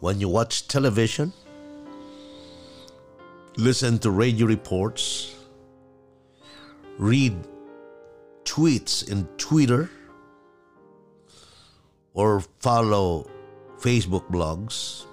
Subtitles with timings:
[0.00, 1.32] when you watch television,
[3.56, 5.34] listen to radio reports,
[6.98, 7.36] read
[8.44, 9.90] tweets in Twitter,
[12.14, 13.30] or follow
[13.78, 15.04] Facebook blogs,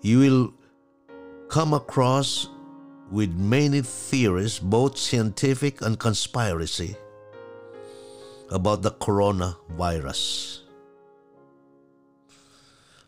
[0.00, 0.54] you will
[1.48, 2.48] come across
[3.10, 6.96] with many theories, both scientific and conspiracy,
[8.50, 10.61] about the coronavirus.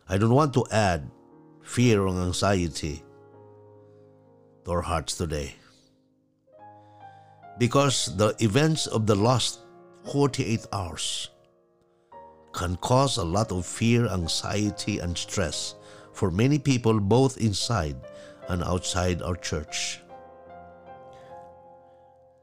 [0.07, 1.09] I don't want to add
[1.63, 3.03] fear and anxiety
[4.63, 5.55] to our hearts today.
[7.57, 9.61] Because the events of the last
[10.11, 11.29] 48 hours
[12.53, 15.73] can cause a lot of fear, anxiety, and stress
[16.13, 17.97] for many people both inside
[18.49, 20.01] and outside our church.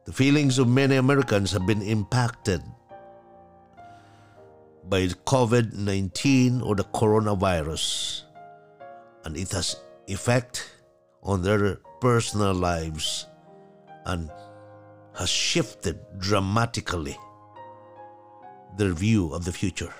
[0.04, 2.60] The feelings of many Americans have been impacted
[4.92, 8.24] by COVID 19 or the coronavirus,
[9.24, 10.68] and it has effect
[11.22, 13.26] on their personal lives
[14.04, 14.30] and
[15.16, 17.16] has shifted dramatically
[18.76, 19.94] their view of the future.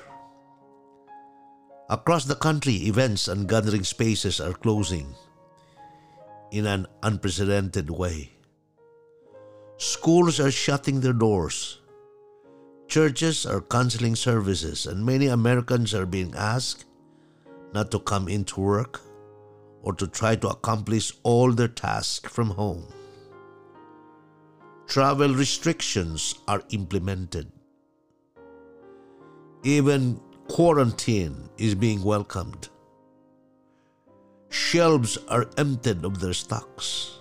[1.88, 5.14] Across the country, events and gathering spaces are closing
[6.50, 8.30] in an unprecedented way.
[9.78, 11.80] Schools are shutting their doors.
[12.88, 16.84] Churches are canceling services, and many Americans are being asked
[17.72, 19.00] not to come into work
[19.83, 22.86] or to try to accomplish all their tasks from home.
[24.86, 27.50] Travel restrictions are implemented.
[29.64, 32.69] Even quarantine is being welcomed.
[34.50, 37.20] Shelves are emptied of their stocks.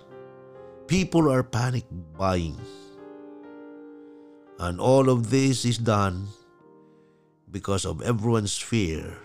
[0.86, 1.86] People are panic
[2.18, 2.58] buying.
[4.58, 6.28] And all of this is done
[7.50, 9.16] because of everyone's fear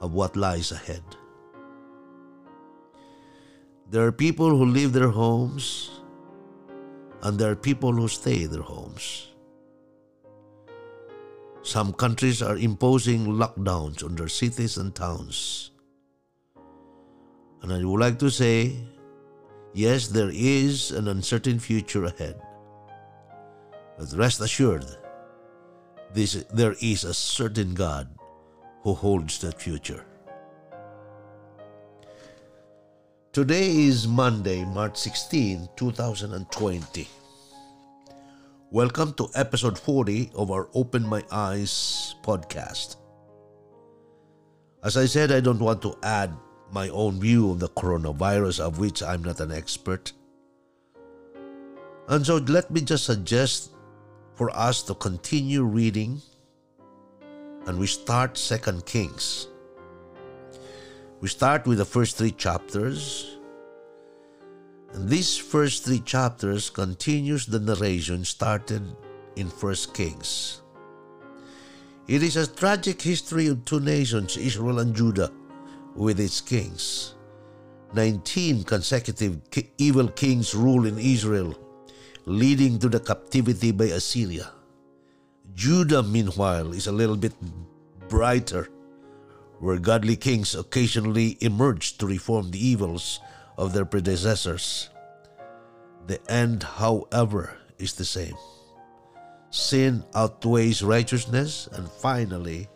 [0.00, 1.02] of what lies ahead.
[3.90, 5.90] There are people who leave their homes,
[7.22, 9.28] and there are people who stay in their homes.
[11.62, 15.70] Some countries are imposing lockdowns on their cities and towns.
[17.62, 18.76] And I would like to say,
[19.74, 22.40] yes, there is an uncertain future ahead.
[24.00, 24.86] But rest assured,
[26.14, 28.08] this, there is a certain God
[28.82, 30.06] who holds that future.
[33.34, 37.08] Today is Monday, March 16, 2020.
[38.70, 42.96] Welcome to episode 40 of our Open My Eyes podcast.
[44.82, 46.32] As I said, I don't want to add
[46.72, 50.12] my own view of the coronavirus, of which I'm not an expert.
[52.08, 53.72] And so let me just suggest
[54.40, 56.18] for us to continue reading
[57.66, 59.48] and we start Second Kings.
[61.20, 63.36] We start with the first three chapters
[64.94, 68.80] and these first three chapters continues the narration started
[69.36, 70.62] in First Kings.
[72.08, 75.30] It is a tragic history of two nations, Israel and Judah,
[75.94, 77.14] with its kings.
[77.92, 79.38] 19 consecutive
[79.76, 81.54] evil kings rule in Israel,
[82.30, 84.54] leading to the captivity by Assyria.
[85.58, 87.34] Judah, meanwhile, is a little bit
[88.06, 88.70] brighter,
[89.58, 93.18] where godly kings occasionally emerge to reform the evils
[93.58, 94.90] of their predecessors.
[96.06, 98.38] The end, however, is the same.
[99.50, 102.70] Sin outweighs righteousness, and finally,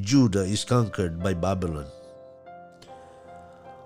[0.00, 1.86] Judah is conquered by Babylon.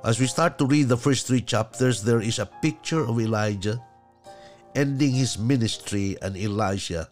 [0.04, 3.82] As we start to read the first three chapters, there is a picture of Elijah
[4.74, 7.08] ending his ministry and Elijah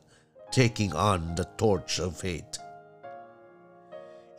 [0.51, 2.59] taking on the torch of faith.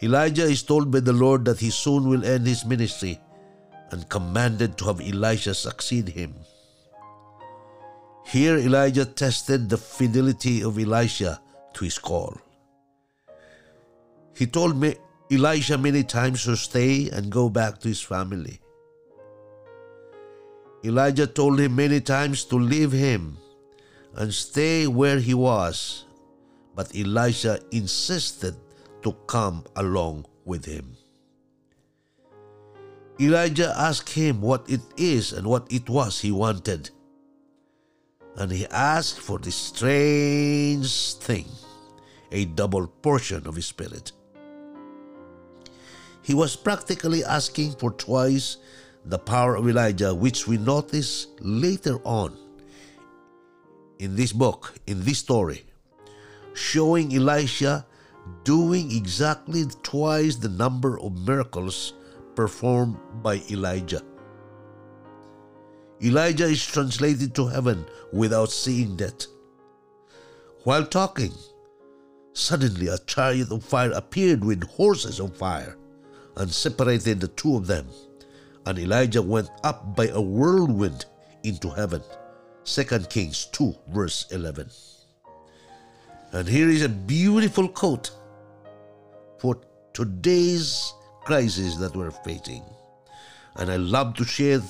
[0.03, 3.19] Elijah is told by the Lord that he soon will end his ministry
[3.91, 6.34] and commanded to have Elisha succeed him.
[8.25, 11.40] Here Elijah tested the fidelity of Elisha
[11.73, 12.37] to his call.
[14.35, 14.96] He told me
[15.29, 18.59] Elisha many times to stay and go back to his family.
[20.83, 23.37] Elijah told him many times to leave him
[24.16, 26.05] and stay where he was,
[26.75, 28.55] but Elisha insisted
[29.03, 30.97] to come along with him.
[33.19, 36.89] Elijah asked him what it is and what it was he wanted.
[38.35, 41.45] And he asked for this strange thing,
[42.31, 44.13] a double portion of his spirit.
[46.23, 48.57] He was practically asking for twice
[49.05, 52.37] the power of Elijah, which we notice later on
[53.99, 55.65] in this book, in this story,
[56.53, 57.85] showing Elisha
[58.43, 61.93] doing exactly twice the number of miracles
[62.35, 64.01] performed by Elijah.
[66.03, 69.27] Elijah is translated to heaven without seeing death.
[70.63, 71.33] While talking,
[72.33, 75.77] suddenly a chariot of fire appeared with horses of fire
[76.37, 77.87] and separated the two of them.
[78.66, 81.05] And Elijah went up by a whirlwind
[81.43, 82.02] into heaven.
[82.66, 84.69] 2 Kings 2, verse 11.
[86.34, 88.11] And here is a beautiful quote
[89.40, 89.59] for
[89.93, 90.93] today's
[91.23, 92.63] crisis that we're facing.
[93.55, 94.61] And I love to share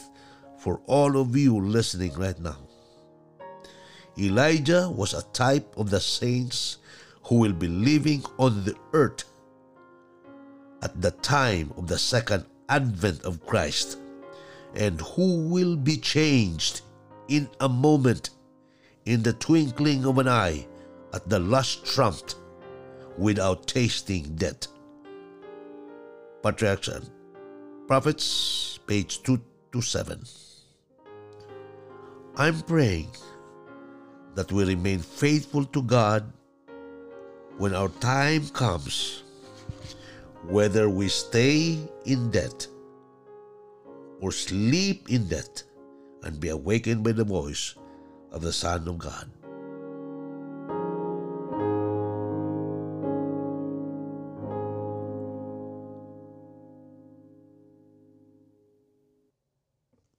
[0.58, 2.58] for all of you listening right now.
[4.18, 6.78] Elijah was a type of the saints
[7.24, 9.24] who will be living on the earth
[10.82, 14.00] at the time of the second advent of Christ
[14.76, 16.82] and who will be changed
[17.28, 18.32] in a moment,
[19.06, 20.66] in the twinkling of an eye,
[21.14, 22.32] at the last trump,
[23.18, 24.68] without tasting death.
[26.42, 27.10] Patriarchs and
[27.88, 30.24] Prophets, page 227.
[32.38, 33.12] I'm praying
[34.36, 36.32] that we remain faithful to God
[37.58, 39.24] when our time comes,
[40.48, 42.68] whether we stay in debt
[44.22, 45.64] or sleep in death
[46.24, 47.76] and be awakened by the voice
[48.32, 49.30] of the Son of God.